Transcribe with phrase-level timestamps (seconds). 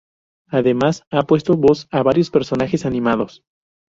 [0.47, 3.43] Además, ha puesto voz a varios personajes animados.